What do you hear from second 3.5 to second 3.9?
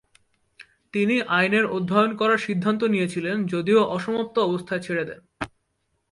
যদিও